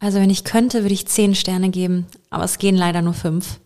Also 0.00 0.20
wenn 0.20 0.30
ich 0.30 0.44
könnte, 0.44 0.82
würde 0.82 0.94
ich 0.94 1.06
zehn 1.06 1.34
Sterne 1.34 1.70
geben, 1.70 2.06
aber 2.30 2.44
es 2.44 2.58
gehen 2.58 2.76
leider 2.76 3.02
nur 3.02 3.14
fünf. 3.14 3.58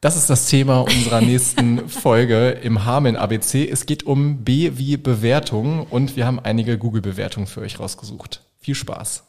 Das 0.00 0.16
ist 0.16 0.28
das 0.28 0.46
Thema 0.48 0.80
unserer 0.80 1.20
nächsten 1.22 1.88
Folge 1.88 2.50
im 2.50 2.84
Hameln 2.84 3.16
ABC. 3.16 3.68
Es 3.68 3.86
geht 3.86 4.04
um 4.04 4.44
B 4.44 4.72
wie 4.74 4.96
Bewertung 4.96 5.86
und 5.86 6.16
wir 6.16 6.26
haben 6.26 6.40
einige 6.40 6.76
Google-Bewertungen 6.76 7.46
für 7.46 7.60
euch 7.60 7.78
rausgesucht. 7.78 8.42
Viel 8.58 8.74
Spaß. 8.74 9.24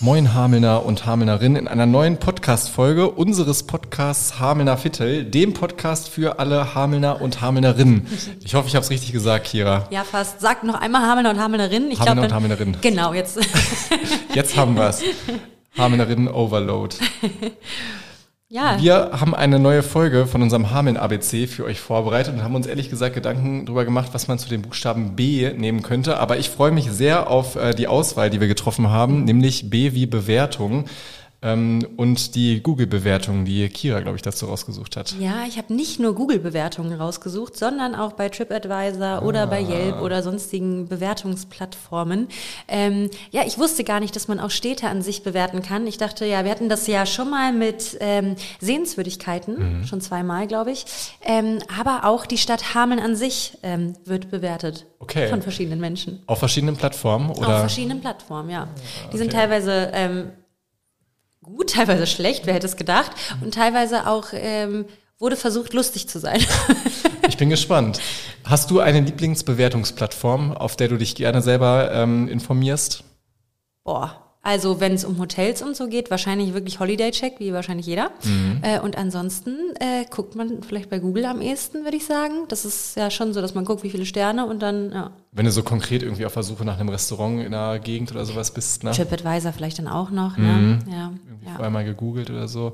Moin 0.00 0.32
Hamelner 0.32 0.86
und 0.86 1.06
Hamelnerin 1.06 1.56
in 1.56 1.66
einer 1.66 1.84
neuen 1.84 2.18
Podcast-Folge 2.18 3.10
unseres 3.10 3.64
Podcasts 3.64 4.38
Hamelner 4.38 4.76
Viertel, 4.76 5.24
dem 5.24 5.54
Podcast 5.54 6.08
für 6.08 6.38
alle 6.38 6.76
Hamelner 6.76 7.20
und 7.20 7.40
Hamelnerinnen. 7.40 8.06
Ich 8.44 8.54
hoffe, 8.54 8.68
ich 8.68 8.76
habe 8.76 8.84
es 8.84 8.90
richtig 8.90 9.10
gesagt, 9.10 9.46
Kira. 9.46 9.88
Ja, 9.90 10.04
fast. 10.04 10.40
Sag 10.40 10.62
noch 10.62 10.80
einmal 10.80 11.02
Hamelner 11.02 11.30
und 11.30 11.40
Hamelnerin. 11.40 11.90
Ich 11.90 11.98
Hamelner 11.98 12.14
glaub, 12.14 12.24
und 12.26 12.32
Hamelnerin. 12.32 12.76
Genau, 12.80 13.12
jetzt. 13.12 13.40
Jetzt 14.34 14.56
haben 14.56 14.76
wir 14.76 14.88
es. 14.88 15.02
Hamelnerinnen 15.76 16.28
Overload. 16.28 16.94
ja. 18.50 18.80
Wir 18.80 19.10
haben 19.12 19.34
eine 19.34 19.58
neue 19.58 19.82
Folge 19.82 20.26
von 20.26 20.40
unserem 20.40 20.70
Hameln 20.70 20.96
ABC 20.96 21.46
für 21.46 21.64
euch 21.64 21.80
vorbereitet 21.80 22.32
und 22.32 22.42
haben 22.42 22.54
uns 22.54 22.66
ehrlich 22.66 22.88
gesagt 22.88 23.14
Gedanken 23.14 23.66
darüber 23.66 23.84
gemacht, 23.84 24.10
was 24.12 24.26
man 24.26 24.38
zu 24.38 24.48
dem 24.48 24.62
Buchstaben 24.62 25.16
B 25.16 25.52
nehmen 25.52 25.82
könnte. 25.82 26.18
Aber 26.18 26.38
ich 26.38 26.48
freue 26.48 26.70
mich 26.70 26.90
sehr 26.90 27.28
auf 27.28 27.56
äh, 27.56 27.74
die 27.74 27.88
Auswahl, 27.88 28.30
die 28.30 28.40
wir 28.40 28.48
getroffen 28.48 28.88
haben, 28.88 29.24
nämlich 29.24 29.68
B 29.68 29.92
wie 29.92 30.06
Bewertung. 30.06 30.86
Ähm, 31.40 31.86
und 31.96 32.34
die 32.34 32.60
Google-Bewertung, 32.60 33.44
die 33.44 33.68
Kira, 33.68 34.00
glaube 34.00 34.16
ich, 34.16 34.22
dazu 34.22 34.46
rausgesucht 34.46 34.96
hat. 34.96 35.14
Ja, 35.20 35.44
ich 35.46 35.56
habe 35.56 35.72
nicht 35.72 36.00
nur 36.00 36.14
Google-Bewertungen 36.16 36.92
rausgesucht, 37.00 37.56
sondern 37.56 37.94
auch 37.94 38.14
bei 38.14 38.28
TripAdvisor 38.28 39.22
oder 39.22 39.46
bei 39.46 39.64
Ah. 39.64 39.68
Yelp 39.70 40.02
oder 40.02 40.24
sonstigen 40.24 40.88
Bewertungsplattformen. 40.88 42.26
Ähm, 42.66 43.10
ja, 43.30 43.42
ich 43.46 43.56
wusste 43.58 43.84
gar 43.84 44.00
nicht, 44.00 44.16
dass 44.16 44.26
man 44.26 44.40
auch 44.40 44.50
Städte 44.50 44.88
an 44.88 45.00
sich 45.02 45.22
bewerten 45.22 45.62
kann. 45.62 45.86
Ich 45.86 45.96
dachte, 45.98 46.26
ja, 46.26 46.44
wir 46.44 46.50
hatten 46.50 46.68
das 46.68 46.86
ja 46.88 47.06
schon 47.06 47.30
mal 47.30 47.52
mit 47.52 47.96
ähm, 48.00 48.34
Sehenswürdigkeiten, 48.60 49.78
Mhm. 49.80 49.86
schon 49.86 50.00
zweimal, 50.00 50.46
glaube 50.48 50.72
ich. 50.72 50.84
Ähm, 51.22 51.58
aber 51.78 52.04
auch 52.04 52.26
die 52.26 52.38
Stadt 52.38 52.74
Hameln 52.74 53.00
an 53.00 53.14
sich 53.16 53.58
ähm, 53.62 53.94
wird 54.04 54.30
bewertet 54.30 54.86
Okay. 54.98 55.28
von 55.28 55.42
verschiedenen 55.42 55.78
Menschen. 55.80 56.20
Auf 56.26 56.40
verschiedenen 56.40 56.76
Plattformen 56.76 57.30
Auf 57.30 57.38
oder? 57.38 57.60
verschiedenen 57.60 58.00
Plattformen, 58.00 58.50
ja. 58.50 58.68
Die 59.12 59.18
sind 59.18 59.32
teilweise 59.32 59.90
ähm, 59.94 60.30
gut, 61.48 61.70
teilweise 61.74 62.06
schlecht, 62.06 62.46
wer 62.46 62.54
hätte 62.54 62.66
es 62.66 62.76
gedacht. 62.76 63.12
Und 63.42 63.54
teilweise 63.54 64.06
auch 64.06 64.28
ähm, 64.32 64.86
wurde 65.18 65.36
versucht, 65.36 65.72
lustig 65.74 66.08
zu 66.08 66.18
sein. 66.18 66.44
Ich 67.28 67.36
bin 67.36 67.50
gespannt. 67.50 68.00
Hast 68.44 68.70
du 68.70 68.80
eine 68.80 69.00
Lieblingsbewertungsplattform, 69.00 70.52
auf 70.52 70.76
der 70.76 70.88
du 70.88 70.96
dich 70.96 71.14
gerne 71.14 71.42
selber 71.42 71.90
ähm, 71.92 72.28
informierst? 72.28 73.04
Boah. 73.84 74.27
Also 74.42 74.80
wenn 74.80 74.94
es 74.94 75.04
um 75.04 75.18
Hotels 75.18 75.62
und 75.62 75.76
so 75.76 75.88
geht, 75.88 76.10
wahrscheinlich 76.10 76.54
wirklich 76.54 76.80
Holiday 76.80 77.10
Check, 77.10 77.34
wie 77.38 77.52
wahrscheinlich 77.52 77.86
jeder. 77.86 78.12
Äh, 78.62 78.80
und 78.80 78.96
ansonsten 78.96 79.50
äh, 79.80 80.04
guckt 80.08 80.36
man 80.36 80.62
vielleicht 80.62 80.88
bei 80.88 81.00
Google 81.00 81.26
am 81.26 81.42
ehesten, 81.42 81.84
würde 81.84 81.96
ich 81.96 82.06
sagen. 82.06 82.44
Das 82.48 82.64
ist 82.64 82.96
ja 82.96 83.10
schon 83.10 83.34
so, 83.34 83.40
dass 83.40 83.54
man 83.54 83.64
guckt, 83.64 83.82
wie 83.82 83.90
viele 83.90 84.06
Sterne 84.06 84.46
und 84.46 84.60
dann 84.62 84.92
ja, 84.92 85.10
Wenn 85.32 85.44
du 85.44 85.50
so 85.50 85.62
konkret 85.62 86.02
irgendwie 86.02 86.24
auf 86.24 86.34
der 86.34 86.44
Suche 86.44 86.64
nach 86.64 86.78
einem 86.78 86.88
Restaurant 86.88 87.44
in 87.44 87.52
der 87.52 87.78
Gegend 87.80 88.12
oder 88.12 88.24
sowas 88.24 88.50
bist, 88.52 88.84
ne? 88.84 88.92
TripAdvisor 88.92 89.52
vielleicht 89.52 89.78
dann 89.78 89.88
auch 89.88 90.10
noch. 90.10 90.36
Ne? 90.36 90.78
Ja, 90.88 90.94
ja. 90.94 91.12
Vorher 91.54 91.70
mal 91.70 91.84
gegoogelt 91.84 92.30
oder 92.30 92.48
so. 92.48 92.72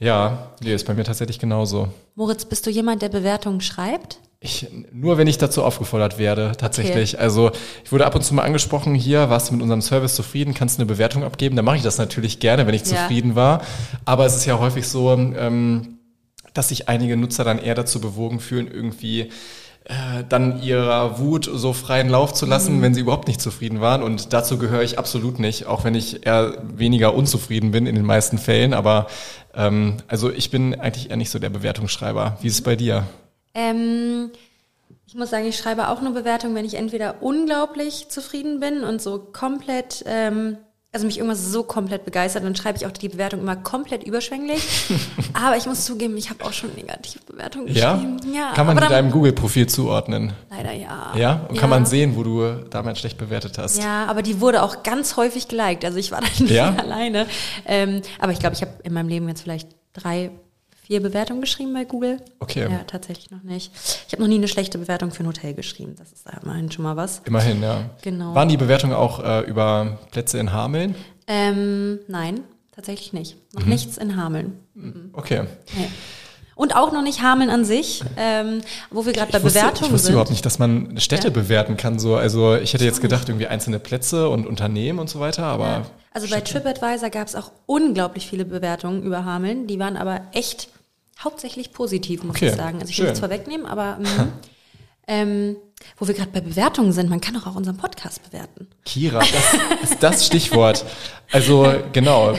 Ja, 0.00 0.50
nee, 0.62 0.74
ist 0.74 0.86
bei 0.86 0.94
mir 0.94 1.04
tatsächlich 1.04 1.38
genauso. 1.38 1.88
Moritz, 2.14 2.44
bist 2.44 2.66
du 2.66 2.70
jemand, 2.70 3.02
der 3.02 3.08
Bewertungen 3.08 3.60
schreibt? 3.60 4.18
Ich, 4.44 4.66
nur 4.92 5.16
wenn 5.16 5.26
ich 5.26 5.38
dazu 5.38 5.64
aufgefordert 5.64 6.18
werde, 6.18 6.52
tatsächlich. 6.58 7.18
Also 7.18 7.50
ich 7.82 7.90
wurde 7.90 8.04
ab 8.04 8.14
und 8.14 8.22
zu 8.22 8.34
mal 8.34 8.42
angesprochen, 8.42 8.94
hier, 8.94 9.30
warst 9.30 9.48
du 9.48 9.54
mit 9.54 9.62
unserem 9.62 9.80
Service 9.80 10.14
zufrieden, 10.14 10.52
kannst 10.52 10.76
du 10.76 10.82
eine 10.82 10.86
Bewertung 10.86 11.24
abgeben? 11.24 11.56
Dann 11.56 11.64
mache 11.64 11.76
ich 11.78 11.82
das 11.82 11.96
natürlich 11.96 12.40
gerne, 12.40 12.66
wenn 12.66 12.74
ich 12.74 12.82
Ja. 12.82 12.88
zufrieden 12.88 13.36
war. 13.36 13.62
Aber 14.04 14.26
es 14.26 14.36
ist 14.36 14.44
ja 14.44 14.58
häufig 14.58 14.86
so, 14.86 15.10
ähm, 15.10 15.96
dass 16.52 16.68
sich 16.68 16.90
einige 16.90 17.16
Nutzer 17.16 17.42
dann 17.42 17.58
eher 17.58 17.74
dazu 17.74 18.02
bewogen 18.02 18.38
fühlen, 18.38 18.68
irgendwie 18.70 19.30
äh, 19.86 20.24
dann 20.28 20.62
ihrer 20.62 21.18
Wut 21.18 21.48
so 21.50 21.72
freien 21.72 22.10
Lauf 22.10 22.34
zu 22.34 22.44
lassen, 22.44 22.82
wenn 22.82 22.92
sie 22.92 23.00
überhaupt 23.00 23.28
nicht 23.28 23.40
zufrieden 23.40 23.80
waren. 23.80 24.02
Und 24.02 24.34
dazu 24.34 24.58
gehöre 24.58 24.82
ich 24.82 24.98
absolut 24.98 25.38
nicht, 25.38 25.66
auch 25.66 25.84
wenn 25.84 25.94
ich 25.94 26.26
eher 26.26 26.58
weniger 26.76 27.14
unzufrieden 27.14 27.70
bin 27.70 27.86
in 27.86 27.94
den 27.94 28.04
meisten 28.04 28.36
Fällen. 28.36 28.74
Aber 28.74 29.06
ähm, 29.54 29.96
also 30.06 30.30
ich 30.30 30.50
bin 30.50 30.78
eigentlich 30.78 31.08
eher 31.08 31.16
nicht 31.16 31.30
so 31.30 31.38
der 31.38 31.50
Bewertungsschreiber. 31.50 32.36
Wie 32.42 32.46
ist 32.48 32.54
es 32.54 32.62
bei 32.62 32.76
dir? 32.76 33.04
Ähm, 33.54 34.30
ich 35.06 35.14
muss 35.14 35.30
sagen, 35.30 35.46
ich 35.46 35.56
schreibe 35.56 35.88
auch 35.88 36.00
nur 36.02 36.12
Bewertungen, 36.12 36.54
wenn 36.56 36.64
ich 36.64 36.74
entweder 36.74 37.16
unglaublich 37.22 38.08
zufrieden 38.08 38.58
bin 38.60 38.82
und 38.82 39.00
so 39.00 39.18
komplett, 39.18 40.02
ähm, 40.06 40.56
also 40.92 41.06
mich 41.06 41.18
irgendwas 41.18 41.50
so 41.52 41.62
komplett 41.62 42.04
begeistert, 42.04 42.44
dann 42.44 42.54
schreibe 42.56 42.78
ich 42.78 42.86
auch 42.86 42.90
die 42.92 43.08
Bewertung 43.08 43.40
immer 43.40 43.54
komplett 43.56 44.02
überschwänglich. 44.04 44.62
aber 45.32 45.56
ich 45.56 45.66
muss 45.66 45.84
zugeben, 45.84 46.16
ich 46.16 46.30
habe 46.30 46.44
auch 46.44 46.52
schon 46.52 46.72
negative 46.74 47.20
Bewertungen 47.26 47.68
Ja? 47.72 47.94
geschrieben. 47.94 48.16
Ja, 48.34 48.52
Kann 48.54 48.66
man 48.66 48.78
in 48.78 48.88
deinem 48.88 49.10
Google-Profil 49.12 49.68
zuordnen? 49.68 50.32
leider 50.50 50.72
ja. 50.72 51.12
Ja? 51.16 51.46
Und 51.48 51.58
kann 51.58 51.70
man 51.70 51.86
sehen, 51.86 52.16
wo 52.16 52.22
du 52.24 52.64
damals 52.70 52.98
schlecht 53.00 53.18
bewertet 53.18 53.58
hast? 53.58 53.80
Ja, 53.82 54.06
aber 54.06 54.22
die 54.22 54.40
wurde 54.40 54.62
auch 54.64 54.82
ganz 54.82 55.16
häufig 55.16 55.46
geliked. 55.48 55.84
Also 55.84 55.98
ich 55.98 56.10
war 56.10 56.20
da 56.20 56.26
nicht 56.40 56.50
Ja? 56.52 56.74
alleine. 56.76 57.26
Ähm, 57.66 58.02
aber 58.18 58.32
ich 58.32 58.38
glaube, 58.40 58.54
ich 58.56 58.62
habe 58.62 58.72
in 58.82 58.92
meinem 58.92 59.08
Leben 59.08 59.28
jetzt 59.28 59.42
vielleicht 59.42 59.68
drei, 59.92 60.30
vier 60.86 61.00
Bewertungen 61.02 61.40
geschrieben 61.40 61.72
bei 61.72 61.84
Google. 61.84 62.18
Okay. 62.40 62.68
Ja, 62.70 62.80
tatsächlich 62.86 63.30
noch 63.30 63.42
nicht. 63.42 63.70
Ich 64.06 64.12
habe 64.12 64.22
noch 64.22 64.28
nie 64.28 64.36
eine 64.36 64.48
schlechte 64.48 64.78
Bewertung 64.78 65.10
für 65.10 65.22
ein 65.22 65.26
Hotel 65.26 65.54
geschrieben. 65.54 65.94
Das 65.98 66.12
ist 66.12 66.26
immerhin 66.42 66.70
schon 66.70 66.84
mal 66.84 66.96
was. 66.96 67.22
Immerhin, 67.24 67.62
ja. 67.62 67.90
Genau. 68.02 68.34
Waren 68.34 68.48
die 68.48 68.56
Bewertungen 68.58 68.92
auch 68.94 69.22
äh, 69.24 69.40
über 69.40 69.98
Plätze 70.10 70.38
in 70.38 70.52
Hameln? 70.52 70.94
Ähm, 71.26 72.00
nein, 72.06 72.40
tatsächlich 72.72 73.12
nicht. 73.14 73.36
Mhm. 73.52 73.60
Noch 73.60 73.66
nichts 73.66 73.96
in 73.96 74.16
Hameln. 74.16 74.58
Okay. 75.14 75.44
Nee. 75.76 75.88
Und 76.56 76.76
auch 76.76 76.92
noch 76.92 77.02
nicht 77.02 77.20
Hameln 77.22 77.50
an 77.50 77.64
sich, 77.64 78.04
ähm, 78.16 78.60
wo 78.90 79.04
wir 79.06 79.12
gerade 79.12 79.32
bei 79.32 79.42
wusste, 79.42 79.58
Bewertungen 79.58 79.86
ich 79.86 79.92
wusste 79.92 80.06
sind. 80.06 80.12
überhaupt 80.12 80.30
nicht, 80.30 80.46
dass 80.46 80.58
man 80.60 81.00
Städte 81.00 81.28
Ja. 81.28 81.32
bewerten 81.32 81.76
kann. 81.76 81.98
So. 81.98 82.14
Also 82.14 82.54
ich 82.54 82.74
hätte 82.74 82.84
jetzt 82.84 83.00
gedacht, 83.00 83.28
irgendwie 83.28 83.48
einzelne 83.48 83.80
Plätze 83.80 84.28
und 84.28 84.46
Unternehmen 84.46 85.00
und 85.00 85.10
so 85.10 85.18
weiter, 85.18 85.44
aber 85.46 85.86
Also 86.12 86.28
bei 86.28 86.40
TripAdvisor 86.40 87.10
gab 87.10 87.26
es 87.26 87.34
auch 87.34 87.50
unglaublich 87.66 88.28
viele 88.28 88.44
Bewertungen 88.44 89.02
über 89.02 89.24
Hameln. 89.24 89.66
Die 89.66 89.80
waren 89.80 89.96
aber 89.96 90.20
echt 90.32 90.68
hauptsächlich 91.22 91.72
positiv, 91.72 92.22
muss 92.24 92.36
Okay, 92.36 92.48
ich 92.48 92.54
sagen. 92.54 92.80
Also 92.80 92.90
ich 92.90 92.98
will 92.98 93.06
nichts 93.06 93.20
vorwegnehmen, 93.20 93.66
aber 93.66 93.98
mhm. 93.98 94.32
ähm, 95.06 95.56
wo 95.98 96.06
wir 96.06 96.14
gerade 96.14 96.30
bei 96.30 96.40
Bewertungen 96.40 96.92
sind, 96.92 97.10
man 97.10 97.20
kann 97.20 97.34
doch 97.34 97.46
auch 97.46 97.56
unseren 97.56 97.76
Podcast 97.76 98.22
bewerten. 98.24 98.68
Kira, 98.84 99.18
das 99.18 99.82
ist 99.90 100.02
das 100.02 100.26
Stichwort. 100.26 100.84
Also 101.32 101.72
genau, 101.92 102.34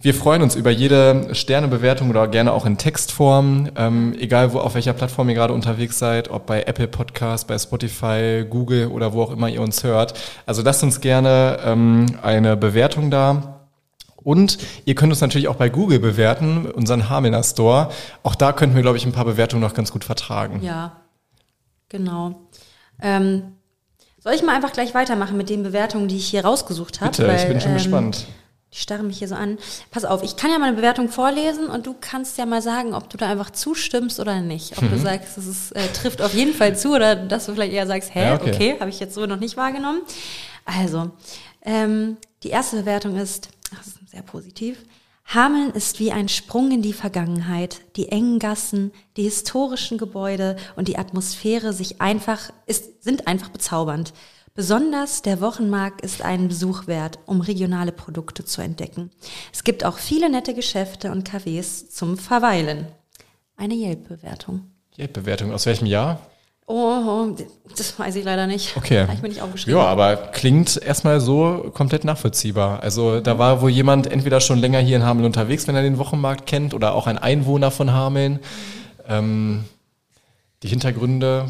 wir 0.00 0.14
freuen 0.14 0.42
uns 0.42 0.54
über 0.54 0.70
jede 0.70 1.34
Sternebewertung 1.34 2.10
oder 2.10 2.28
gerne 2.28 2.52
auch 2.52 2.64
in 2.64 2.78
Textform, 2.78 3.70
ähm, 3.76 4.14
egal 4.18 4.52
wo 4.52 4.58
auf 4.58 4.74
welcher 4.74 4.92
Plattform 4.92 5.28
ihr 5.28 5.34
gerade 5.34 5.52
unterwegs 5.54 5.98
seid, 5.98 6.30
ob 6.30 6.46
bei 6.46 6.62
Apple 6.62 6.88
Podcast, 6.88 7.48
bei 7.48 7.58
Spotify, 7.58 8.44
Google 8.48 8.88
oder 8.88 9.12
wo 9.12 9.22
auch 9.22 9.30
immer 9.30 9.48
ihr 9.48 9.60
uns 9.60 9.84
hört. 9.84 10.14
Also 10.46 10.62
lasst 10.62 10.82
uns 10.82 11.00
gerne 11.00 11.58
ähm, 11.64 12.06
eine 12.22 12.56
Bewertung 12.56 13.10
da. 13.10 13.55
Und 14.26 14.58
ihr 14.86 14.96
könnt 14.96 15.12
uns 15.12 15.20
natürlich 15.20 15.46
auch 15.46 15.54
bei 15.54 15.68
Google 15.68 16.00
bewerten, 16.00 16.66
unseren 16.68 17.08
Hamelner 17.08 17.44
Store. 17.44 17.90
Auch 18.24 18.34
da 18.34 18.50
könnten 18.52 18.74
wir, 18.74 18.82
glaube 18.82 18.96
ich, 18.98 19.06
ein 19.06 19.12
paar 19.12 19.24
Bewertungen 19.24 19.62
noch 19.62 19.72
ganz 19.72 19.92
gut 19.92 20.02
vertragen. 20.02 20.60
Ja, 20.64 20.96
genau. 21.88 22.48
Ähm, 23.00 23.52
soll 24.18 24.32
ich 24.34 24.42
mal 24.42 24.56
einfach 24.56 24.72
gleich 24.72 24.94
weitermachen 24.94 25.36
mit 25.36 25.48
den 25.48 25.62
Bewertungen, 25.62 26.08
die 26.08 26.16
ich 26.16 26.26
hier 26.26 26.44
rausgesucht 26.44 27.00
habe? 27.00 27.12
Bitte, 27.12 27.22
ich 27.22 27.28
Weil, 27.42 27.46
bin 27.46 27.60
schon 27.60 27.70
ähm, 27.70 27.76
gespannt. 27.76 28.26
Die 28.72 28.78
starren 28.78 29.06
mich 29.06 29.18
hier 29.18 29.28
so 29.28 29.36
an. 29.36 29.58
Pass 29.92 30.04
auf, 30.04 30.24
ich 30.24 30.34
kann 30.34 30.50
ja 30.50 30.58
mal 30.58 30.66
eine 30.66 30.76
Bewertung 30.76 31.08
vorlesen 31.08 31.68
und 31.68 31.86
du 31.86 31.94
kannst 32.00 32.36
ja 32.36 32.46
mal 32.46 32.60
sagen, 32.60 32.94
ob 32.94 33.08
du 33.08 33.16
da 33.16 33.28
einfach 33.30 33.50
zustimmst 33.50 34.18
oder 34.18 34.40
nicht. 34.40 34.76
Ob 34.76 34.82
Mhm. 34.82 34.90
du 34.90 34.98
sagst, 34.98 35.38
es 35.38 35.46
ist, 35.46 35.70
äh, 35.76 35.86
trifft 35.94 36.20
auf 36.20 36.34
jeden 36.34 36.52
Fall 36.52 36.76
zu 36.76 36.96
oder 36.96 37.14
dass 37.14 37.46
du 37.46 37.52
vielleicht 37.54 37.72
eher 37.72 37.86
sagst, 37.86 38.12
hä, 38.12 38.22
Ja, 38.24 38.34
okay, 38.34 38.50
okay. 38.52 38.76
habe 38.80 38.90
ich 38.90 38.98
jetzt 38.98 39.14
so 39.14 39.24
noch 39.26 39.38
nicht 39.38 39.56
wahrgenommen. 39.56 40.00
Also, 40.64 41.12
ähm, 41.64 42.16
die 42.42 42.50
erste 42.50 42.76
Bewertung 42.78 43.16
ist, 43.16 43.48
das 43.70 43.86
ist 43.88 44.10
sehr 44.10 44.22
positiv. 44.22 44.84
Hameln 45.26 45.72
ist 45.72 45.98
wie 45.98 46.12
ein 46.12 46.28
Sprung 46.28 46.70
in 46.70 46.82
die 46.82 46.92
Vergangenheit. 46.92 47.80
Die 47.96 48.08
engen 48.08 48.38
Gassen, 48.38 48.92
die 49.16 49.24
historischen 49.24 49.98
Gebäude 49.98 50.56
und 50.76 50.88
die 50.88 50.98
Atmosphäre 50.98 51.72
sich 51.72 52.00
einfach, 52.00 52.52
ist, 52.66 53.02
sind 53.02 53.26
einfach 53.26 53.48
bezaubernd. 53.48 54.12
Besonders 54.54 55.20
der 55.22 55.40
Wochenmarkt 55.40 56.00
ist 56.00 56.22
einen 56.22 56.48
Besuch 56.48 56.86
wert, 56.86 57.18
um 57.26 57.42
regionale 57.42 57.92
Produkte 57.92 58.44
zu 58.44 58.62
entdecken. 58.62 59.10
Es 59.52 59.64
gibt 59.64 59.84
auch 59.84 59.98
viele 59.98 60.30
nette 60.30 60.54
Geschäfte 60.54 61.10
und 61.10 61.28
Cafés 61.28 61.90
zum 61.90 62.16
Verweilen. 62.16 62.86
Eine 63.56 63.74
Yelp-Bewertung. 63.74 64.70
Bewertung 64.96 65.52
aus 65.52 65.66
welchem 65.66 65.86
Jahr? 65.86 66.20
Oh, 66.68 67.28
das 67.76 67.96
weiß 67.96 68.16
ich 68.16 68.24
leider 68.24 68.48
nicht. 68.48 68.76
Okay. 68.76 69.02
Habe 69.02 69.14
ich 69.14 69.22
mir 69.22 69.28
nicht 69.28 69.40
aufgeschrieben. 69.40 69.78
Ja, 69.78 69.86
aber 69.86 70.16
klingt 70.16 70.76
erstmal 70.82 71.20
so 71.20 71.70
komplett 71.72 72.04
nachvollziehbar. 72.04 72.82
Also 72.82 73.20
da 73.20 73.38
war 73.38 73.62
wohl 73.62 73.70
jemand 73.70 74.08
entweder 74.08 74.40
schon 74.40 74.58
länger 74.58 74.80
hier 74.80 74.96
in 74.96 75.04
Hameln 75.04 75.26
unterwegs, 75.26 75.68
wenn 75.68 75.76
er 75.76 75.82
den 75.82 75.98
Wochenmarkt 75.98 76.46
kennt, 76.46 76.74
oder 76.74 76.94
auch 76.94 77.06
ein 77.06 77.18
Einwohner 77.18 77.70
von 77.70 77.92
Hameln. 77.92 78.40
Ähm, 79.06 79.64
die 80.64 80.68
Hintergründe, 80.68 81.46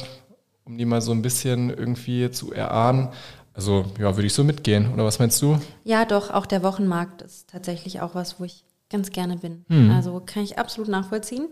um 0.67 0.77
die 0.77 0.85
mal 0.85 1.01
so 1.01 1.13
ein 1.13 1.23
bisschen 1.23 1.71
irgendwie 1.71 2.31
zu 2.31 2.53
erahnen. 2.53 3.09
Also 3.55 3.87
ja, 3.99 4.15
würde 4.17 4.27
ich 4.27 4.35
so 4.35 4.45
mitgehen. 4.45 4.93
Oder 4.93 5.07
was 5.07 5.19
meinst 5.19 5.41
du? 5.41 5.59
Ja, 5.85 6.05
doch, 6.05 6.31
auch 6.31 6.45
der 6.45 6.63
Wochenmarkt 6.63 7.23
ist 7.23 7.49
tatsächlich 7.49 8.03
auch 8.03 8.15
was, 8.15 8.39
wo 8.39 8.45
ich 8.45 8.65
ganz 8.91 9.11
gerne 9.11 9.39
bin. 9.39 9.65
Hm. 9.69 9.91
Also 9.91 10.21
kann 10.25 10.43
ich 10.43 10.59
absolut 10.59 10.91
nachvollziehen. 10.91 11.49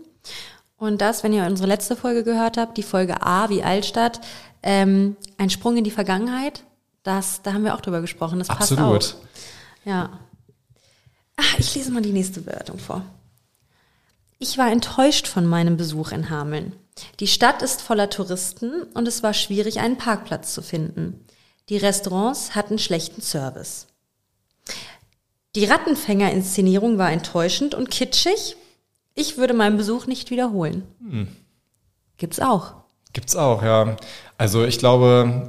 Und 0.77 1.01
das, 1.01 1.23
wenn 1.23 1.33
ihr 1.33 1.45
unsere 1.45 1.67
letzte 1.67 1.95
Folge 1.95 2.23
gehört 2.23 2.57
habt, 2.57 2.77
die 2.77 2.83
Folge 2.83 3.21
A 3.21 3.49
wie 3.49 3.63
Altstadt, 3.63 4.19
ähm, 4.61 5.15
ein 5.37 5.49
Sprung 5.49 5.77
in 5.77 5.83
die 5.83 5.91
Vergangenheit, 5.91 6.63
das, 7.03 7.41
da 7.43 7.53
haben 7.53 7.63
wir 7.63 7.75
auch 7.75 7.81
drüber 7.81 8.01
gesprochen. 8.01 8.39
Das 8.39 8.47
passt 8.47 8.73
Absolut. 8.73 9.15
auch. 9.15 9.85
Ja. 9.85 10.19
Ach, 11.37 11.59
ich 11.59 11.73
lese 11.75 11.91
mal 11.91 12.01
die 12.01 12.11
nächste 12.11 12.41
Bewertung 12.41 12.79
vor. 12.79 13.03
Ich 14.39 14.57
war 14.57 14.71
enttäuscht 14.71 15.27
von 15.27 15.45
meinem 15.45 15.77
Besuch 15.77 16.11
in 16.11 16.29
Hameln. 16.29 16.73
Die 17.19 17.27
Stadt 17.27 17.61
ist 17.61 17.81
voller 17.81 18.09
Touristen 18.09 18.83
und 18.93 19.07
es 19.07 19.23
war 19.23 19.33
schwierig, 19.33 19.79
einen 19.79 19.97
Parkplatz 19.97 20.53
zu 20.53 20.61
finden. 20.61 21.25
Die 21.69 21.77
Restaurants 21.77 22.55
hatten 22.55 22.79
schlechten 22.79 23.21
Service. 23.21 23.87
Die 25.55 25.65
Rattenfänger-Inszenierung 25.65 26.97
war 26.97 27.11
enttäuschend 27.11 27.75
und 27.75 27.89
kitschig. 27.89 28.57
Ich 29.15 29.37
würde 29.37 29.53
meinen 29.53 29.77
Besuch 29.77 30.07
nicht 30.07 30.29
wiederholen. 30.29 30.83
Gibt's 32.17 32.39
auch. 32.39 32.73
Gibt's 33.13 33.35
auch, 33.35 33.63
ja. 33.63 33.95
Also 34.37 34.65
ich 34.65 34.77
glaube, 34.77 35.47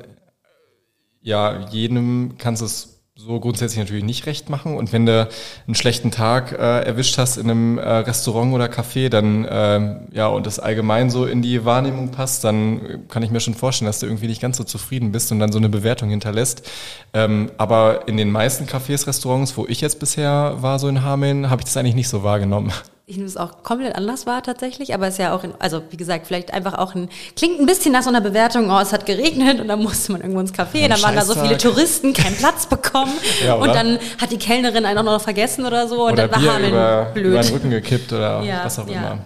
ja, 1.21 1.67
jedem 1.71 2.39
kannst 2.39 2.63
du 2.63 2.67
es 2.67 2.97
so 3.19 3.41
grundsätzlich 3.41 3.79
natürlich 3.79 4.05
nicht 4.05 4.27
recht 4.27 4.51
machen. 4.51 4.77
Und 4.77 4.93
wenn 4.93 5.07
du 5.07 5.29
einen 5.67 5.75
schlechten 5.75 6.11
Tag 6.11 6.53
äh, 6.53 6.83
erwischt 6.83 7.17
hast 7.17 7.39
in 7.39 7.51
einem 7.51 7.79
äh, 7.79 7.83
Restaurant 7.83 8.53
oder 8.55 8.67
Café, 8.67 9.09
dann 9.09 9.47
ähm, 9.51 10.09
ja 10.13 10.29
und 10.29 10.47
das 10.47 10.59
allgemein 10.59 11.09
so 11.11 11.25
in 11.25 11.41
die 11.41 11.65
Wahrnehmung 11.65 12.11
passt, 12.11 12.45
dann 12.45 13.09
kann 13.09 13.23
ich 13.23 13.31
mir 13.31 13.41
schon 13.41 13.55
vorstellen, 13.55 13.87
dass 13.87 14.01
du 14.01 14.07
irgendwie 14.07 14.29
nicht 14.29 14.43
ganz 14.43 14.59
so 14.59 14.65
zufrieden 14.65 15.13
bist 15.13 15.33
und 15.33 15.41
dann 15.41 15.51
so 15.51 15.59
eine 15.59 15.71
Bewertung 15.71 16.11
hinterlässt. 16.11 16.71
Ähm, 17.15 17.51
aber 17.57 18.07
in 18.07 18.19
den 18.19 18.31
meisten 18.31 18.67
Cafés, 18.67 19.07
Restaurants, 19.07 19.57
wo 19.57 19.67
ich 19.67 19.81
jetzt 19.81 19.99
bisher 19.99 20.57
war, 20.61 20.79
so 20.79 20.87
in 20.87 21.03
Hameln, 21.03 21.49
habe 21.49 21.63
ich 21.63 21.65
das 21.65 21.77
eigentlich 21.79 21.95
nicht 21.95 22.11
so 22.11 22.23
wahrgenommen. 22.23 22.71
Ich 23.09 23.17
nehme 23.17 23.29
es 23.29 23.37
auch 23.37 23.63
komplett 23.63 23.95
anders 23.95 24.27
wahr 24.27 24.43
tatsächlich, 24.43 24.93
aber 24.93 25.07
es 25.07 25.15
ist 25.15 25.19
ja 25.19 25.33
auch, 25.33 25.45
in, 25.45 25.53
also 25.61 25.81
wie 25.91 25.97
gesagt, 25.97 26.27
vielleicht 26.27 26.53
einfach 26.53 26.75
auch 26.75 26.97
ein, 26.97 27.09
klingt 27.37 27.61
ein 27.61 27.67
bisschen 27.67 27.93
nach 27.93 28.03
so 28.03 28.09
einer 28.09 28.21
Bewertung, 28.21 28.69
oh, 28.69 28.81
es 28.81 28.93
hat 28.93 29.07
geregnet 29.07 29.61
und 29.61 29.69
dann 29.69 29.81
musste 29.81 30.11
man 30.11 30.23
irgendwo 30.23 30.41
ins 30.41 30.53
Café, 30.53 30.83
Ein 30.83 30.91
dann 30.91 31.03
waren 31.03 31.15
da 31.15 31.25
so 31.25 31.35
viele. 31.35 31.57
Touristen, 31.57 32.13
keinen 32.13 32.35
Platz 32.35 32.67
bekommen 32.67 33.13
Ja, 33.47 33.55
und 33.55 33.73
dann 33.73 34.01
hat 34.21 34.33
die 34.33 34.39
Kellnerin 34.39 34.85
einen 34.85 34.99
auch 34.99 35.05
noch 35.05 35.21
vergessen 35.21 35.65
oder 35.65 35.87
so 35.87 36.05
und 36.05 36.15
oder 36.15 36.27
dann 36.27 36.33
war 36.33 36.39
Bier 36.41 36.53
Hameln 36.55 36.71
über, 36.73 37.03
über 37.03 37.11
blöd. 37.13 37.45
den 37.45 37.53
Rücken 37.53 37.71
gekippt 37.71 38.13
oder 38.13 38.43
Ja, 38.45 38.65
was 38.65 38.77
auch 38.81 38.89
ja. 38.89 38.97
immer. 38.97 39.19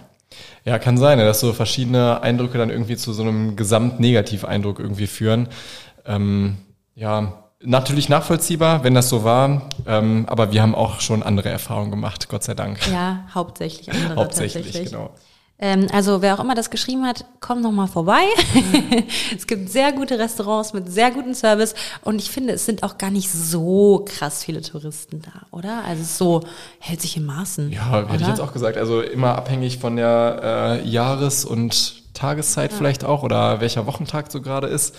Ja, 0.63 0.77
kann 0.77 0.99
sein, 0.99 1.17
ja, 1.17 1.25
dass 1.25 1.39
so 1.39 1.51
verschiedene 1.51 2.21
Eindrücke 2.21 2.59
dann 2.59 2.69
irgendwie 2.69 2.97
zu 2.97 3.13
so 3.13 3.23
einem 3.23 3.55
Gesamtnegativeindruck 3.55 4.79
irgendwie 4.79 5.07
führen. 5.07 5.47
Ähm, 6.05 6.57
ja, 6.93 7.40
natürlich 7.63 8.09
nachvollziehbar, 8.09 8.83
wenn 8.83 8.93
das 8.93 9.09
so 9.09 9.23
war, 9.23 9.69
ähm, 9.87 10.25
aber 10.27 10.51
wir 10.51 10.61
haben 10.61 10.75
auch 10.75 10.99
schon 11.01 11.23
andere 11.23 11.49
Erfahrungen 11.49 11.91
gemacht, 11.91 12.29
Gott 12.29 12.43
sei 12.43 12.53
Dank. 12.53 12.79
Ja, 12.91 13.25
hauptsächlich 13.33 13.91
andere 13.91 14.15
Hauptsächlich, 14.15 14.65
tatsächlich. 14.65 14.91
genau. 14.91 15.11
Ähm, 15.63 15.87
also 15.93 16.23
wer 16.23 16.33
auch 16.33 16.43
immer 16.43 16.55
das 16.55 16.71
geschrieben 16.71 17.05
hat, 17.05 17.23
kommt 17.39 17.61
noch 17.61 17.71
mal 17.71 17.85
vorbei. 17.85 18.23
es 19.35 19.45
gibt 19.45 19.69
sehr 19.69 19.91
gute 19.91 20.17
Restaurants 20.17 20.73
mit 20.73 20.91
sehr 20.91 21.11
gutem 21.11 21.35
Service 21.35 21.75
und 22.03 22.19
ich 22.19 22.31
finde, 22.31 22.53
es 22.53 22.65
sind 22.65 22.81
auch 22.81 22.97
gar 22.97 23.11
nicht 23.11 23.31
so 23.31 24.03
krass 24.07 24.43
viele 24.43 24.61
Touristen 24.61 25.21
da, 25.21 25.45
oder? 25.55 25.83
Also 25.85 26.03
so 26.03 26.47
hält 26.79 26.99
sich 27.01 27.15
in 27.15 27.25
Maßen. 27.25 27.71
Ja, 27.71 27.91
hätte 27.91 28.15
ich 28.15 28.21
oder? 28.21 28.29
jetzt 28.29 28.41
auch 28.41 28.53
gesagt. 28.53 28.77
Also 28.77 29.01
immer 29.01 29.35
abhängig 29.35 29.77
von 29.77 29.95
der 29.97 30.79
äh, 30.83 30.87
Jahres- 30.87 31.45
und 31.45 32.01
Tageszeit 32.15 32.73
vielleicht 32.73 33.05
auch 33.05 33.21
oder 33.21 33.61
welcher 33.61 33.85
Wochentag 33.85 34.31
so 34.31 34.41
gerade 34.41 34.67
ist. 34.67 34.95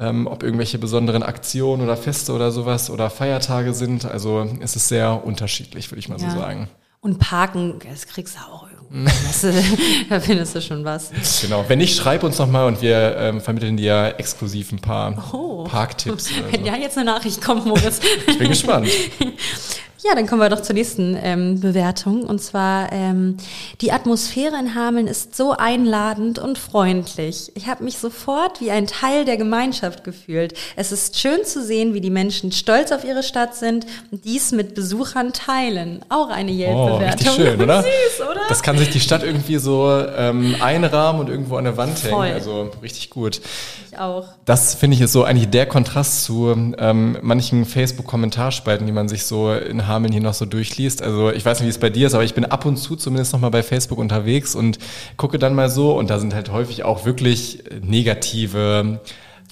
Ähm, 0.00 0.26
ob 0.26 0.42
irgendwelche 0.42 0.78
besonderen 0.78 1.22
Aktionen 1.22 1.82
oder 1.82 1.96
Feste 1.96 2.32
oder 2.32 2.50
sowas 2.50 2.88
oder 2.88 3.10
Feiertage 3.10 3.74
sind. 3.74 4.06
Also 4.06 4.48
es 4.60 4.74
ist 4.74 4.88
sehr 4.88 5.24
unterschiedlich, 5.26 5.90
würde 5.90 5.98
ich 6.00 6.08
mal 6.08 6.18
Ja. 6.18 6.30
so 6.30 6.38
sagen. 6.38 6.68
Und 7.02 7.18
Parken, 7.18 7.74
das 7.88 8.06
kriegst 8.06 8.36
du 8.36 8.40
auch 8.52 8.66
äh, 8.66 8.70
da 10.08 10.18
findest 10.20 10.54
du 10.56 10.60
schon 10.60 10.84
was. 10.84 11.10
Genau. 11.42 11.64
Wenn 11.68 11.78
nicht, 11.78 11.96
schreib 11.96 12.24
uns 12.24 12.38
nochmal 12.38 12.66
und 12.66 12.82
wir 12.82 13.16
ähm, 13.18 13.40
vermitteln 13.40 13.76
dir 13.76 14.14
exklusiv 14.18 14.72
ein 14.72 14.80
paar 14.80 15.22
Oh. 15.32 15.64
Parktipps. 15.64 16.30
Wenn 16.50 16.62
so. 16.62 16.66
ja 16.66 16.76
jetzt 16.76 16.96
eine 16.98 17.06
Nachricht 17.10 17.40
kommt, 17.40 17.66
Moritz. 17.66 18.00
Ich 18.26 18.38
bin 18.38 18.48
gespannt. 18.48 18.88
Ja, 20.02 20.14
dann 20.14 20.26
kommen 20.26 20.40
wir 20.40 20.48
doch 20.48 20.62
zur 20.62 20.74
nächsten 20.74 21.14
ähm, 21.22 21.60
Bewertung. 21.60 22.22
Und 22.22 22.40
zwar, 22.40 22.90
ähm, 22.90 23.36
die 23.82 23.92
Atmosphäre 23.92 24.54
in 24.58 24.74
Hameln 24.74 25.06
ist 25.06 25.36
so 25.36 25.52
einladend 25.52 26.38
und 26.38 26.56
freundlich. 26.56 27.52
Ich 27.54 27.66
habe 27.66 27.84
mich 27.84 27.98
sofort 27.98 28.62
wie 28.62 28.70
ein 28.70 28.86
Teil 28.86 29.26
der 29.26 29.36
Gemeinschaft 29.36 30.02
gefühlt. 30.02 30.54
Es 30.74 30.90
ist 30.90 31.18
schön 31.18 31.44
zu 31.44 31.62
sehen, 31.62 31.92
wie 31.92 32.00
die 32.00 32.08
Menschen 32.08 32.50
stolz 32.50 32.92
auf 32.92 33.04
ihre 33.04 33.22
Stadt 33.22 33.54
sind 33.54 33.84
und 34.10 34.24
dies 34.24 34.52
mit 34.52 34.74
Besuchern 34.74 35.34
teilen. 35.34 36.00
Auch 36.08 36.30
eine 36.30 36.50
Oh, 36.50 36.54
Yelp-Bewertung. 36.54 37.02
richtig 37.26 37.30
schön, 37.32 37.60
oder? 37.62 37.82
Süß, 37.82 38.26
oder? 38.30 38.40
Das 38.48 38.62
kann 38.62 38.78
sich 38.78 38.88
die 38.88 39.00
Stadt 39.00 39.22
irgendwie 39.22 39.58
so 39.58 39.90
ähm, 40.16 40.56
einrahmen 40.60 41.20
und 41.20 41.28
irgendwo 41.28 41.56
an 41.56 41.64
der 41.64 41.76
Wand 41.76 41.98
Voll. 41.98 42.24
hängen. 42.24 42.34
Also 42.36 42.70
richtig 42.82 43.10
gut. 43.10 43.42
ich 43.90 43.98
auch. 43.98 44.28
Das 44.46 44.74
finde 44.76 44.94
ich 44.96 45.02
ist 45.02 45.12
so 45.12 45.24
eigentlich 45.24 45.50
der 45.50 45.66
Kontrast 45.66 46.24
zu 46.24 46.48
ähm, 46.78 47.18
manchen 47.20 47.66
Facebook-Kommentarspalten, 47.66 48.86
die 48.86 48.92
man 48.92 49.06
sich 49.06 49.24
so 49.24 49.52
in 49.52 49.89
Hameln 49.90 50.12
hier 50.12 50.22
noch 50.22 50.32
so 50.32 50.46
durchliest. 50.46 51.02
Also 51.02 51.30
ich 51.30 51.44
weiß 51.44 51.58
nicht, 51.60 51.66
wie 51.66 51.70
es 51.70 51.78
bei 51.78 51.90
dir 51.90 52.06
ist, 52.06 52.14
aber 52.14 52.24
ich 52.24 52.32
bin 52.32 52.46
ab 52.46 52.64
und 52.64 52.78
zu 52.78 52.96
zumindest 52.96 53.34
noch 53.34 53.40
mal 53.40 53.50
bei 53.50 53.62
Facebook 53.62 53.98
unterwegs 53.98 54.54
und 54.54 54.78
gucke 55.18 55.38
dann 55.38 55.54
mal 55.54 55.68
so 55.68 55.98
und 55.98 56.08
da 56.08 56.18
sind 56.18 56.32
halt 56.32 56.50
häufig 56.50 56.84
auch 56.84 57.04
wirklich 57.04 57.64
negative 57.82 59.00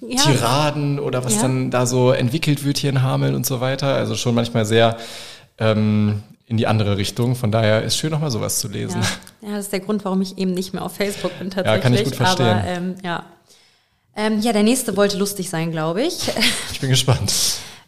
Ja. 0.00 0.22
Tiraden 0.22 0.98
oder 1.00 1.24
was 1.24 1.34
Ja. 1.36 1.42
dann 1.42 1.70
da 1.70 1.84
so 1.84 2.12
entwickelt 2.12 2.64
wird 2.64 2.78
hier 2.78 2.90
in 2.90 3.02
Hameln 3.02 3.34
und 3.34 3.44
so 3.44 3.60
weiter. 3.60 3.88
Also 3.94 4.14
schon 4.14 4.34
manchmal 4.34 4.64
sehr 4.64 4.96
ähm, 5.58 6.22
in 6.46 6.56
die 6.56 6.66
andere 6.66 6.96
Richtung. 6.96 7.34
Von 7.34 7.50
daher 7.52 7.82
ist 7.82 7.96
schön, 7.98 8.10
noch 8.10 8.20
mal 8.20 8.30
sowas 8.30 8.60
zu 8.60 8.68
lesen. 8.68 9.02
Ja. 9.42 9.48
ja, 9.50 9.56
das 9.56 9.66
ist 9.66 9.72
der 9.72 9.80
Grund, 9.80 10.04
warum 10.04 10.22
ich 10.22 10.38
eben 10.38 10.52
nicht 10.54 10.72
mehr 10.72 10.84
auf 10.84 10.94
Facebook 10.94 11.36
bin 11.38 11.50
tatsächlich. 11.50 11.82
kann 11.82 11.92
ich 11.94 12.04
gut 12.04 12.16
verstehen. 12.16 12.46
Aber 12.46 12.64
ähm, 12.64 12.94
ja. 13.04 13.24
Ähm, 14.16 14.40
ja, 14.40 14.52
der 14.52 14.62
nächste 14.64 14.96
wollte 14.96 15.16
lustig 15.16 15.48
sein, 15.50 15.70
glaube 15.70 16.02
ich. 16.02 16.30
Ich 16.72 16.80
bin 16.80 16.90
gespannt. 16.90 17.32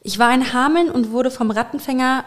Ich 0.02 0.18
war 0.18 0.32
in 0.34 0.52
Hameln 0.52 0.90
und 0.90 1.10
wurde 1.12 1.30
vom 1.30 1.50
Rattenfänger 1.50 2.24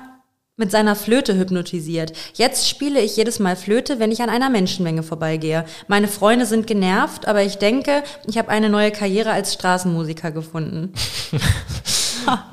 mit 0.55 0.71
seiner 0.71 0.95
Flöte 0.95 1.35
hypnotisiert. 1.37 2.13
Jetzt 2.35 2.69
spiele 2.69 2.99
ich 3.01 3.17
jedes 3.17 3.39
Mal 3.39 3.55
Flöte, 3.55 3.99
wenn 3.99 4.11
ich 4.11 4.21
an 4.21 4.29
einer 4.29 4.49
Menschenmenge 4.49 5.01
vorbeigehe. 5.01 5.65
Meine 5.87 6.07
Freunde 6.07 6.45
sind 6.45 6.67
genervt, 6.67 7.27
aber 7.27 7.41
ich 7.43 7.57
denke, 7.57 8.03
ich 8.27 8.37
habe 8.37 8.49
eine 8.49 8.69
neue 8.69 8.91
Karriere 8.91 9.31
als 9.31 9.53
Straßenmusiker 9.53 10.31
gefunden. 10.31 10.93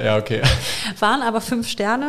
Ja, 0.01 0.17
okay. 0.19 0.43
Waren 0.99 1.23
aber 1.23 1.41
fünf 1.41 1.69
Sterne 1.69 2.09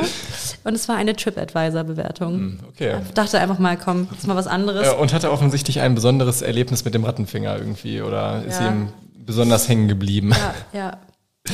und 0.64 0.74
es 0.74 0.90
war 0.90 0.96
eine 0.96 1.16
TripAdvisor-Bewertung. 1.16 2.58
Okay. 2.70 2.96
Ich 3.06 3.14
dachte 3.14 3.40
einfach 3.40 3.60
mal, 3.60 3.78
komm, 3.78 4.08
ist 4.18 4.26
mal 4.26 4.36
was 4.36 4.48
anderes. 4.48 4.88
Ja, 4.88 4.94
und 4.94 5.14
hatte 5.14 5.32
offensichtlich 5.32 5.80
ein 5.80 5.94
besonderes 5.94 6.42
Erlebnis 6.42 6.86
mit 6.86 6.96
dem 6.96 7.04
Rattenfinger 7.04 7.56
irgendwie 7.58 8.02
oder 8.02 8.44
ist 8.48 8.60
Ja. 8.60 8.68
ihm 8.70 8.88
besonders 9.14 9.70
hängen 9.70 9.88
geblieben. 9.88 10.32
Ja, 10.74 10.80
ja. 10.80 10.98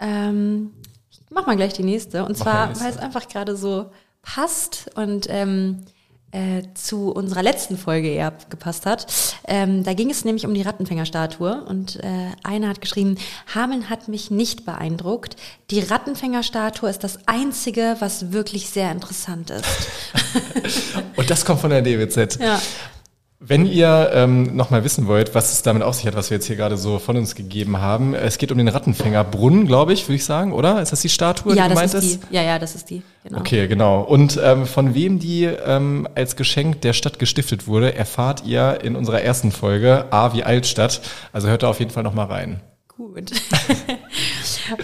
Ähm, 0.00 0.70
mach 1.30 1.46
mal 1.46 1.56
gleich 1.56 1.72
die 1.72 1.84
nächste. 1.84 2.24
Und 2.24 2.38
Mach 2.38 2.44
zwar, 2.44 2.80
weil 2.80 2.90
es 2.90 2.98
einfach 2.98 3.28
gerade 3.28 3.56
so 3.56 3.90
passt 4.22 4.90
und 4.94 5.26
ähm, 5.28 5.84
äh, 6.30 6.62
zu 6.74 7.10
unserer 7.10 7.42
letzten 7.42 7.78
Folge 7.78 8.08
eher 8.08 8.34
gepasst 8.50 8.84
hat. 8.84 9.06
Ähm, 9.46 9.82
da 9.82 9.94
ging 9.94 10.10
es 10.10 10.26
nämlich 10.26 10.44
um 10.44 10.52
die 10.52 10.60
Rattenfängerstatue 10.60 11.64
und 11.64 11.96
äh, 11.96 12.32
einer 12.42 12.68
hat 12.68 12.82
geschrieben, 12.82 13.16
Hameln 13.54 13.88
hat 13.88 14.08
mich 14.08 14.30
nicht 14.30 14.66
beeindruckt. 14.66 15.36
Die 15.70 15.80
Rattenfängerstatue 15.80 16.90
ist 16.90 17.02
das 17.02 17.18
Einzige, 17.26 17.96
was 18.00 18.30
wirklich 18.32 18.68
sehr 18.68 18.92
interessant 18.92 19.50
ist. 19.50 19.64
Und 21.16 21.30
das 21.30 21.44
kommt 21.44 21.60
von 21.60 21.70
der 21.70 21.82
DWZ. 21.82 22.38
Ja. 22.40 22.60
Wenn 23.40 23.66
ihr 23.66 24.10
ähm, 24.14 24.56
nochmal 24.56 24.82
wissen 24.82 25.06
wollt, 25.06 25.32
was 25.32 25.52
es 25.52 25.62
damit 25.62 25.84
auf 25.84 25.94
sich 25.94 26.06
hat, 26.08 26.16
was 26.16 26.28
wir 26.30 26.38
jetzt 26.38 26.46
hier 26.46 26.56
gerade 26.56 26.76
so 26.76 26.98
von 26.98 27.16
uns 27.16 27.36
gegeben 27.36 27.78
haben, 27.78 28.12
es 28.14 28.36
geht 28.36 28.50
um 28.50 28.58
den 28.58 28.66
Rattenfängerbrunnen, 28.66 29.68
glaube 29.68 29.92
ich, 29.92 30.08
würde 30.08 30.16
ich 30.16 30.24
sagen, 30.24 30.52
oder? 30.52 30.82
Ist 30.82 30.90
das 30.90 31.02
die 31.02 31.08
Statue, 31.08 31.54
ja, 31.54 31.68
die 31.68 31.74
das 31.74 31.94
ist 31.94 32.20
die. 32.32 32.34
Ja, 32.34 32.42
ja, 32.42 32.58
das 32.58 32.74
ist 32.74 32.90
die. 32.90 33.00
Genau. 33.22 33.38
Okay, 33.38 33.68
genau. 33.68 34.00
Und 34.00 34.40
ähm, 34.42 34.66
von 34.66 34.92
wem 34.94 35.20
die 35.20 35.44
ähm, 35.44 36.08
als 36.16 36.34
Geschenk 36.34 36.80
der 36.80 36.94
Stadt 36.94 37.20
gestiftet 37.20 37.68
wurde, 37.68 37.94
erfahrt 37.94 38.44
ihr 38.44 38.80
in 38.82 38.96
unserer 38.96 39.22
ersten 39.22 39.52
Folge 39.52 40.06
A 40.10 40.34
wie 40.34 40.42
Altstadt. 40.42 41.00
Also 41.32 41.46
hört 41.46 41.62
da 41.62 41.68
auf 41.68 41.78
jeden 41.78 41.92
Fall 41.92 42.02
nochmal 42.02 42.26
rein. 42.26 42.60
Gut. 42.88 43.30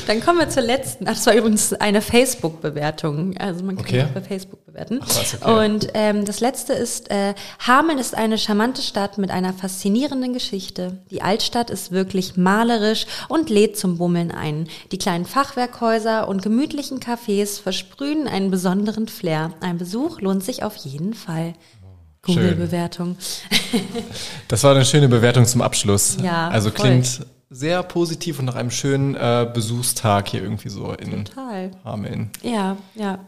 Dann 0.06 0.20
kommen 0.20 0.38
wir 0.38 0.48
zur 0.48 0.62
letzten. 0.62 1.06
Ach, 1.08 1.14
das 1.14 1.26
war 1.26 1.34
übrigens 1.34 1.72
eine 1.74 2.00
Facebook-Bewertung. 2.02 3.36
Also 3.38 3.64
man 3.64 3.76
kann 3.76 3.84
Okay. 3.84 4.02
auch 4.04 4.08
bei 4.08 4.20
Facebook 4.20 4.64
bewerten. 4.66 5.00
Ach, 5.02 5.34
okay. 5.42 5.66
Und 5.66 5.88
ähm, 5.94 6.24
das 6.24 6.40
letzte 6.40 6.72
ist, 6.72 7.10
äh, 7.10 7.34
Hameln 7.66 7.98
ist 7.98 8.14
eine 8.16 8.38
charmante 8.38 8.82
Stadt 8.82 9.18
mit 9.18 9.30
einer 9.30 9.52
faszinierenden 9.52 10.32
Geschichte. 10.32 10.98
Die 11.10 11.22
Altstadt 11.22 11.70
ist 11.70 11.92
wirklich 11.92 12.36
malerisch 12.36 13.06
und 13.28 13.50
lädt 13.50 13.78
zum 13.78 13.98
Bummeln 13.98 14.30
ein. 14.30 14.68
Die 14.92 14.98
kleinen 14.98 15.24
Fachwerkhäuser 15.24 16.28
und 16.28 16.42
gemütlichen 16.42 17.00
Cafés 17.00 17.60
versprühen 17.60 18.26
einen 18.28 18.50
besonderen 18.50 19.08
Flair. 19.08 19.52
Ein 19.60 19.78
Besuch 19.78 20.20
lohnt 20.20 20.44
sich 20.44 20.62
auf 20.62 20.76
jeden 20.76 21.14
Fall. 21.14 21.54
Google-Bewertung. 22.22 23.16
Das 24.48 24.62
war 24.64 24.74
eine 24.74 24.84
schöne 24.84 25.08
Bewertung 25.08 25.46
zum 25.46 25.60
Abschluss. 25.62 26.16
Ja, 26.22 26.48
Also 26.48 26.70
voll. 26.70 26.86
klingt 26.88 27.20
sehr 27.50 27.82
positiv 27.82 28.38
und 28.38 28.46
nach 28.46 28.54
einem 28.54 28.70
schönen 28.70 29.14
äh, 29.14 29.48
Besuchstag 29.52 30.28
hier 30.28 30.42
irgendwie 30.42 30.68
so 30.68 30.92
in 30.92 31.24
Total. 31.24 31.70
Hameln. 31.84 32.30
Ja, 32.42 32.76
ja. 32.94 33.18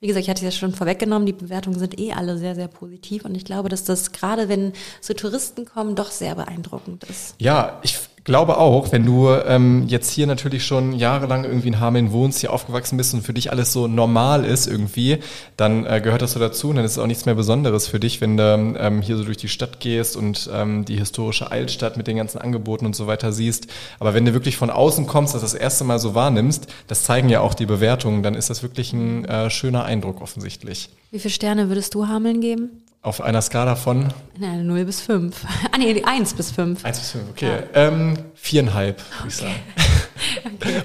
Wie 0.00 0.08
gesagt, 0.08 0.24
ich 0.24 0.30
hatte 0.30 0.46
es 0.46 0.54
ja 0.54 0.58
schon 0.58 0.74
vorweggenommen, 0.74 1.24
die 1.24 1.32
Bewertungen 1.32 1.78
sind 1.78 1.98
eh 1.98 2.12
alle 2.12 2.36
sehr, 2.36 2.54
sehr 2.54 2.68
positiv 2.68 3.24
und 3.24 3.34
ich 3.34 3.44
glaube, 3.44 3.70
dass 3.70 3.84
das 3.84 4.12
gerade, 4.12 4.50
wenn 4.50 4.74
so 5.00 5.14
Touristen 5.14 5.64
kommen, 5.64 5.94
doch 5.94 6.10
sehr 6.10 6.34
beeindruckend 6.34 7.04
ist. 7.04 7.36
Ja, 7.38 7.80
ich 7.82 7.98
glaube 8.24 8.58
auch, 8.58 8.90
wenn 8.90 9.04
du 9.04 9.28
ähm, 9.30 9.84
jetzt 9.86 10.10
hier 10.10 10.26
natürlich 10.26 10.64
schon 10.64 10.92
jahrelang 10.92 11.44
irgendwie 11.44 11.68
in 11.68 11.80
Hameln 11.80 12.10
wohnst, 12.10 12.40
hier 12.40 12.52
aufgewachsen 12.52 12.96
bist 12.96 13.14
und 13.14 13.22
für 13.22 13.34
dich 13.34 13.52
alles 13.52 13.72
so 13.72 13.86
normal 13.86 14.44
ist 14.44 14.66
irgendwie, 14.66 15.18
dann 15.56 15.84
äh, 15.84 16.00
gehört 16.00 16.22
das 16.22 16.32
so 16.32 16.40
dazu 16.40 16.70
und 16.70 16.76
dann 16.76 16.84
ist 16.84 16.92
es 16.92 16.98
auch 16.98 17.06
nichts 17.06 17.26
mehr 17.26 17.34
Besonderes 17.34 17.86
für 17.86 18.00
dich, 18.00 18.20
wenn 18.20 18.36
du 18.36 18.74
ähm, 18.78 19.02
hier 19.02 19.16
so 19.16 19.24
durch 19.24 19.36
die 19.36 19.48
Stadt 19.48 19.78
gehst 19.78 20.16
und 20.16 20.50
ähm, 20.52 20.84
die 20.84 20.96
historische 20.96 21.50
Altstadt 21.50 21.96
mit 21.96 22.06
den 22.06 22.16
ganzen 22.16 22.38
Angeboten 22.38 22.86
und 22.86 22.96
so 22.96 23.06
weiter 23.06 23.30
siehst. 23.32 23.66
Aber 24.00 24.14
wenn 24.14 24.24
du 24.24 24.32
wirklich 24.32 24.56
von 24.56 24.70
außen 24.70 25.06
kommst, 25.06 25.34
das 25.34 25.42
das 25.42 25.54
erste 25.54 25.84
Mal 25.84 25.98
so 25.98 26.14
wahrnimmst, 26.14 26.66
das 26.86 27.04
zeigen 27.04 27.28
ja 27.28 27.40
auch 27.40 27.54
die 27.54 27.66
Bewertungen, 27.66 28.22
dann 28.22 28.34
ist 28.34 28.48
das 28.48 28.62
wirklich 28.62 28.92
ein 28.94 29.26
äh, 29.26 29.50
schöner 29.50 29.84
Eindruck 29.84 30.22
offensichtlich. 30.22 30.88
Wie 31.10 31.18
viele 31.18 31.32
Sterne 31.32 31.68
würdest 31.68 31.94
du 31.94 32.08
Hameln 32.08 32.40
geben? 32.40 32.83
Auf 33.04 33.20
einer 33.20 33.42
Skala 33.42 33.76
von 33.76 34.08
Na, 34.38 34.54
0 34.56 34.86
bis 34.86 35.02
5. 35.02 35.36
Ah, 35.72 35.76
nee, 35.78 36.02
1 36.02 36.34
bis 36.34 36.50
5. 36.52 36.82
1 36.84 36.98
bis 36.98 37.10
5, 37.12 37.24
okay. 37.30 37.58
Ähm, 37.74 38.14
viereinhalb, 38.34 38.98
würde 39.18 39.28
ich 39.28 39.36
sagen. 39.36 39.54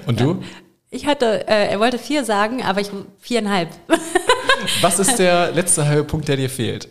Und 0.06 0.20
du? 0.20 0.42
Ich 0.90 1.06
hatte, 1.06 1.48
äh, 1.48 1.68
er 1.70 1.80
wollte 1.80 1.98
4 1.98 2.24
sagen, 2.24 2.62
aber 2.62 2.82
ich 2.82 2.90
viereinhalb. 3.20 3.70
Was 4.82 4.98
ist 4.98 5.18
der 5.18 5.52
letzte 5.52 5.86
halbe 5.86 6.04
Punkt, 6.04 6.28
der 6.28 6.36
dir 6.36 6.50
fehlt? 6.50 6.88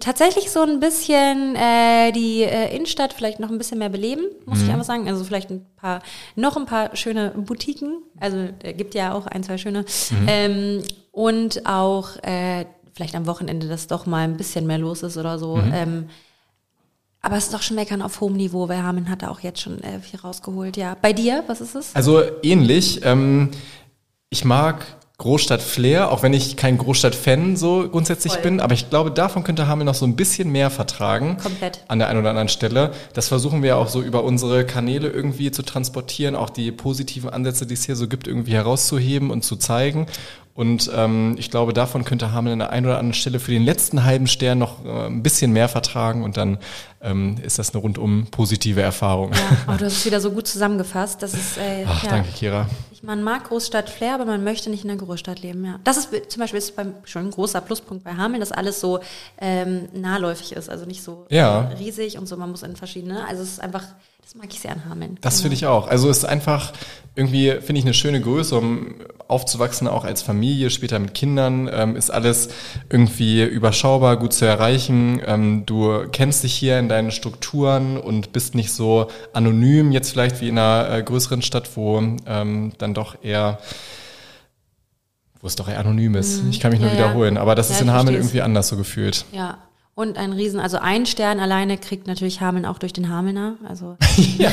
Tatsächlich 0.00 0.50
so 0.52 0.60
ein 0.62 0.78
bisschen 0.80 1.56
äh, 1.56 2.12
die 2.12 2.42
äh, 2.42 2.76
Innenstadt 2.76 3.12
vielleicht 3.14 3.40
noch 3.40 3.50
ein 3.50 3.58
bisschen 3.58 3.78
mehr 3.78 3.88
beleben, 3.88 4.22
muss 4.44 4.58
Mhm. 4.58 4.64
ich 4.66 4.70
einfach 4.70 4.84
sagen. 4.84 5.08
Also 5.08 5.24
vielleicht 5.24 5.50
ein 5.50 5.66
paar, 5.76 6.00
noch 6.36 6.56
ein 6.56 6.66
paar 6.66 6.94
schöne 6.94 7.30
Boutiquen. 7.30 8.02
Also 8.20 8.36
äh, 8.62 8.72
gibt 8.74 8.94
ja 8.94 9.14
auch 9.14 9.26
ein, 9.26 9.42
zwei 9.42 9.56
schöne. 9.58 9.80
Mhm. 10.10 10.26
Ähm, 10.28 10.82
und 11.10 11.66
auch 11.66 12.10
äh, 12.22 12.66
vielleicht 12.98 13.14
am 13.14 13.26
Wochenende, 13.26 13.68
dass 13.68 13.86
doch 13.86 14.06
mal 14.06 14.24
ein 14.24 14.36
bisschen 14.36 14.66
mehr 14.66 14.78
los 14.78 15.04
ist 15.04 15.16
oder 15.16 15.38
so. 15.38 15.56
Mhm. 15.56 15.72
Ähm, 15.72 16.08
aber 17.22 17.36
es 17.36 17.44
ist 17.44 17.54
doch 17.54 17.62
schon 17.62 17.76
meckern 17.76 18.02
auf 18.02 18.20
hohem 18.20 18.34
Niveau, 18.34 18.68
weil 18.68 18.82
Hameln 18.82 19.08
hat 19.08 19.22
da 19.22 19.28
auch 19.28 19.38
jetzt 19.40 19.60
schon 19.60 19.80
äh, 19.84 20.00
viel 20.00 20.18
rausgeholt. 20.18 20.76
Ja, 20.76 20.96
bei 21.00 21.12
dir, 21.12 21.44
was 21.46 21.60
ist 21.60 21.76
es? 21.76 21.94
Also 21.94 22.22
ähnlich. 22.42 23.04
Ähm, 23.04 23.50
ich 24.30 24.44
mag 24.44 24.84
Großstadt-Flair, 25.18 26.10
auch 26.10 26.22
wenn 26.22 26.32
ich 26.32 26.56
kein 26.56 26.76
Großstadt-Fan 26.76 27.56
so 27.56 27.88
grundsätzlich 27.88 28.34
Voll. 28.34 28.42
bin, 28.42 28.60
aber 28.60 28.74
ich 28.74 28.90
glaube, 28.90 29.12
davon 29.12 29.44
könnte 29.44 29.68
Hameln 29.68 29.86
noch 29.86 29.94
so 29.94 30.06
ein 30.06 30.16
bisschen 30.16 30.50
mehr 30.50 30.70
vertragen. 30.70 31.36
Komplett. 31.40 31.84
An 31.86 32.00
der 32.00 32.08
einen 32.08 32.20
oder 32.20 32.30
anderen 32.30 32.48
Stelle. 32.48 32.92
Das 33.14 33.28
versuchen 33.28 33.62
wir 33.62 33.76
auch 33.78 33.88
so 33.88 34.02
über 34.02 34.24
unsere 34.24 34.66
Kanäle 34.66 35.08
irgendwie 35.08 35.52
zu 35.52 35.62
transportieren, 35.62 36.34
auch 36.34 36.50
die 36.50 36.72
positiven 36.72 37.30
Ansätze, 37.30 37.64
die 37.64 37.74
es 37.74 37.84
hier 37.84 37.96
so 37.96 38.08
gibt, 38.08 38.26
irgendwie 38.26 38.54
herauszuheben 38.54 39.30
und 39.30 39.42
zu 39.44 39.54
zeigen. 39.56 40.06
Und 40.58 40.90
ähm, 40.92 41.36
ich 41.38 41.52
glaube, 41.52 41.72
davon 41.72 42.04
könnte 42.04 42.32
Hameln 42.32 42.54
an 42.54 42.58
der 42.58 42.70
einen 42.70 42.86
oder 42.86 42.98
anderen 42.98 43.14
Stelle 43.14 43.38
für 43.38 43.52
den 43.52 43.62
letzten 43.62 44.02
halben 44.02 44.26
Stern 44.26 44.58
noch 44.58 44.84
äh, 44.84 45.06
ein 45.06 45.22
bisschen 45.22 45.52
mehr 45.52 45.68
vertragen 45.68 46.24
und 46.24 46.36
dann 46.36 46.58
ähm, 47.00 47.36
ist 47.42 47.58
das 47.58 47.72
eine 47.72 47.80
rundum 47.82 48.26
positive 48.30 48.80
Erfahrung. 48.82 49.32
Ja, 49.32 49.38
oh, 49.68 49.76
du 49.78 49.84
hast 49.84 49.98
es 49.98 50.04
wieder 50.06 50.20
so 50.20 50.30
gut 50.30 50.46
zusammengefasst. 50.46 51.22
Das 51.22 51.34
ist, 51.34 51.56
äh, 51.58 51.84
Ach, 51.86 52.02
ja. 52.04 52.10
danke, 52.10 52.28
Kira. 52.32 52.68
Ich, 52.92 53.02
man 53.02 53.22
mag 53.22 53.44
Großstadt 53.48 53.88
Flair, 53.88 54.14
aber 54.14 54.24
man 54.24 54.42
möchte 54.42 54.70
nicht 54.70 54.84
in 54.84 54.90
einer 54.90 54.98
Großstadt 54.98 55.40
leben, 55.40 55.64
ja. 55.64 55.78
Das 55.84 55.96
ist 55.96 56.08
zum 56.28 56.40
Beispiel 56.40 56.58
ist 56.58 56.74
beim, 56.74 56.94
schon 57.04 57.26
ein 57.26 57.30
großer 57.30 57.60
Pluspunkt 57.60 58.02
bei 58.02 58.14
Hameln, 58.14 58.40
dass 58.40 58.50
alles 58.50 58.80
so 58.80 58.98
ähm, 59.40 59.88
nahläufig 59.94 60.52
ist, 60.52 60.68
also 60.68 60.84
nicht 60.84 61.02
so 61.02 61.26
Ja. 61.30 61.70
äh, 61.70 61.74
riesig 61.74 62.18
und 62.18 62.26
so, 62.26 62.36
man 62.36 62.50
muss 62.50 62.62
in 62.64 62.74
verschiedene, 62.74 63.24
also 63.28 63.42
es 63.42 63.50
ist 63.52 63.60
einfach, 63.60 63.84
das 64.22 64.34
mag 64.34 64.46
ich 64.52 64.58
sehr 64.58 64.72
an 64.72 64.84
Hameln. 64.88 65.16
Das 65.20 65.40
finde 65.40 65.54
ich 65.54 65.66
auch. 65.66 65.86
Also 65.86 66.10
es 66.10 66.18
ist 66.18 66.24
einfach 66.24 66.72
irgendwie, 67.14 67.50
finde 67.60 67.78
ich, 67.78 67.84
eine 67.84 67.94
schöne 67.94 68.20
Größe, 68.20 68.56
um 68.56 68.96
aufzuwachsen, 69.28 69.88
auch 69.88 70.04
als 70.04 70.22
Familie, 70.22 70.70
später 70.70 70.98
mit 70.98 71.14
Kindern, 71.14 71.68
ähm, 71.72 71.96
ist 71.96 72.10
alles 72.10 72.48
irgendwie 72.90 73.42
überschaubar, 73.44 74.16
gut 74.18 74.32
zu 74.32 74.44
erreichen. 74.46 75.20
Ähm, 75.24 75.64
du 75.66 76.06
kennst 76.12 76.44
dich 76.44 76.54
hier 76.54 76.78
in 76.78 76.87
deinen 76.88 77.10
Strukturen 77.10 77.96
und 77.96 78.32
bist 78.32 78.54
nicht 78.54 78.72
so 78.72 79.08
anonym, 79.32 79.92
jetzt 79.92 80.10
vielleicht 80.10 80.40
wie 80.40 80.48
in 80.48 80.58
einer 80.58 80.90
äh, 80.90 81.02
größeren 81.02 81.42
Stadt, 81.42 81.76
wo 81.76 81.98
ähm, 82.26 82.72
dann 82.78 82.94
doch 82.94 83.22
eher 83.22 83.58
wo 85.40 85.46
es 85.46 85.56
doch 85.56 85.68
eher 85.68 85.78
anonym 85.78 86.16
ist. 86.16 86.42
Ich 86.50 86.58
kann 86.60 86.72
mich 86.72 86.80
nur 86.80 86.90
Mhm. 86.90 86.96
Ja, 86.96 87.04
wiederholen, 87.04 87.36
aber 87.36 87.54
das 87.54 87.68
Ja, 87.68 87.76
ist 87.76 87.82
in 87.82 87.92
Hameln 87.92 88.16
irgendwie 88.16 88.42
anders 88.42 88.68
so 88.68 88.76
gefühlt. 88.76 89.24
Ja. 89.32 89.58
Und 89.94 90.16
ein 90.16 90.32
Riesen, 90.32 90.60
also 90.60 90.78
ein 90.78 91.06
Stern 91.06 91.40
alleine 91.40 91.76
kriegt 91.76 92.06
natürlich 92.06 92.40
Hameln 92.40 92.64
auch 92.64 92.78
durch 92.78 92.92
den 92.92 93.08
Hamelner. 93.08 93.56
Also 93.68 93.96
ja. 94.38 94.50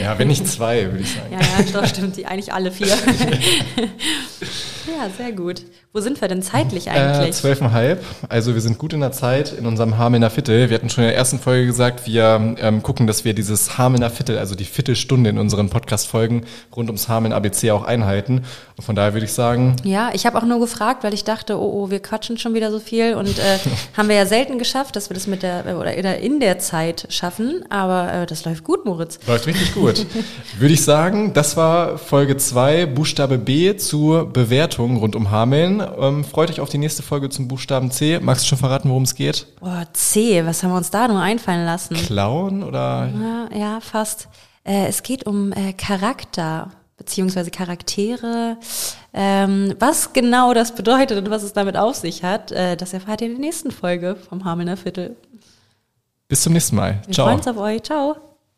ja, 0.00 0.18
wenn 0.18 0.28
nicht 0.28 0.46
zwei, 0.46 0.84
würde 0.86 1.00
ich 1.00 1.14
sagen. 1.14 1.32
ja, 1.32 1.40
ja, 1.40 1.64
doch 1.72 1.84
stimmt, 1.84 2.16
die 2.16 2.26
eigentlich 2.26 2.52
alle 2.52 2.70
vier. 2.70 2.86
ja, 4.86 5.10
sehr 5.16 5.32
gut. 5.32 5.62
Wo 5.94 6.00
sind 6.00 6.18
wir 6.22 6.28
denn 6.28 6.40
zeitlich 6.40 6.86
Äh, 6.86 6.92
eigentlich? 6.92 7.34
zwölfeinhalb. 7.34 8.02
Also 8.30 8.54
wir 8.54 8.62
sind 8.62 8.78
gut 8.78 8.94
in 8.94 9.00
der 9.00 9.12
Zeit 9.12 9.52
in 9.52 9.66
unserem 9.66 9.98
Hamelner 9.98 10.30
Viertel. 10.30 10.70
Wir 10.70 10.76
hatten 10.76 10.88
schon 10.88 11.04
in 11.04 11.08
der 11.10 11.18
ersten 11.18 11.38
Folge 11.38 11.66
gesagt, 11.66 12.06
wir 12.06 12.54
ähm, 12.58 12.82
gucken, 12.82 13.06
dass 13.06 13.26
wir 13.26 13.34
dieses 13.34 13.76
Hamelner 13.76 14.08
Viertel, 14.08 14.38
also 14.38 14.54
die 14.54 14.64
Viertelstunde 14.64 15.28
in 15.28 15.36
unseren 15.36 15.68
Podcast-Folgen 15.68 16.46
rund 16.74 16.88
ums 16.88 17.08
Hameln 17.08 17.34
ABC 17.34 17.72
auch 17.72 17.84
einhalten. 17.84 18.40
Und 18.78 18.84
von 18.84 18.96
daher 18.96 19.12
würde 19.12 19.26
ich 19.26 19.34
sagen, 19.34 19.76
Ja, 19.84 20.08
ich 20.14 20.24
habe 20.24 20.38
auch 20.38 20.46
nur 20.46 20.60
gefragt, 20.60 21.04
weil 21.04 21.12
ich 21.12 21.24
dachte, 21.24 21.58
oh, 21.60 21.82
oh, 21.84 21.90
wir 21.90 22.00
quatschen 22.00 22.38
schon 22.38 22.54
wieder 22.54 22.70
so 22.70 22.78
viel 22.80 23.12
und 23.14 23.38
äh, 23.38 23.58
haben 23.94 24.08
wir 24.08 24.16
ja 24.16 24.24
selten 24.24 24.58
geschafft, 24.58 24.96
dass 24.96 25.10
wir 25.10 25.14
das 25.14 25.26
mit 25.26 25.42
der 25.42 25.76
oder 25.78 25.94
in 26.16 26.40
der 26.40 26.58
Zeit 26.58 27.04
schaffen. 27.10 27.66
Aber 27.68 28.10
äh, 28.22 28.24
das 28.26 28.46
läuft 28.46 28.64
gut, 28.64 28.86
Moritz. 28.86 29.18
läuft 29.26 29.46
richtig 29.46 29.74
gut. 29.74 30.06
würde 30.58 30.72
ich 30.72 30.82
sagen, 30.82 31.34
das 31.34 31.58
war 31.58 31.98
Folge 31.98 32.38
zwei 32.38 32.86
Buchstabe 32.86 33.36
B 33.36 33.76
zur 33.76 34.24
Bewertung 34.32 34.96
rund 34.96 35.14
um 35.14 35.30
Hameln. 35.30 35.81
Ähm, 35.98 36.24
freut 36.24 36.50
euch 36.50 36.60
auf 36.60 36.68
die 36.68 36.78
nächste 36.78 37.02
Folge 37.02 37.28
zum 37.30 37.48
Buchstaben 37.48 37.90
C. 37.90 38.20
Magst 38.20 38.44
du 38.44 38.48
schon 38.48 38.58
verraten, 38.58 38.88
worum 38.88 39.02
es 39.02 39.14
geht? 39.14 39.46
Oh, 39.60 39.82
C, 39.92 40.44
was 40.44 40.62
haben 40.62 40.70
wir 40.70 40.76
uns 40.76 40.90
da 40.90 41.08
nur 41.08 41.20
einfallen 41.20 41.64
lassen? 41.64 41.94
Klauen 41.94 42.62
oder? 42.62 43.08
Ja, 43.08 43.48
ja 43.56 43.80
fast. 43.80 44.28
Äh, 44.64 44.86
es 44.86 45.02
geht 45.02 45.26
um 45.26 45.52
äh, 45.52 45.72
Charakter 45.72 46.70
beziehungsweise 46.96 47.50
Charaktere. 47.50 48.56
Ähm, 49.12 49.74
was 49.78 50.12
genau 50.12 50.54
das 50.54 50.74
bedeutet 50.74 51.18
und 51.18 51.30
was 51.30 51.42
es 51.42 51.52
damit 51.52 51.76
auf 51.76 51.96
sich 51.96 52.22
hat, 52.22 52.52
äh, 52.52 52.76
das 52.76 52.92
erfahrt 52.92 53.20
ihr 53.20 53.26
in 53.26 53.34
der 53.34 53.40
nächsten 53.40 53.70
Folge 53.70 54.16
vom 54.16 54.44
Hamelner 54.44 54.76
Viertel. 54.76 55.16
Bis 56.28 56.42
zum 56.42 56.52
nächsten 56.52 56.76
Mal. 56.76 57.02
Wir 57.06 57.14
Ciao. 57.14 57.26
freuen 57.26 57.38
uns 57.38 57.48
auf 57.48 57.56
euch. 57.56 57.82
Ciao. 57.82 58.31